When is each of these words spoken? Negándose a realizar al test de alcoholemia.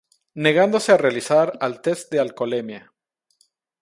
Negándose 0.33 0.91
a 0.93 0.97
realizar 0.97 1.59
al 1.61 1.79
test 1.81 2.09
de 2.11 2.19
alcoholemia. 2.19 2.91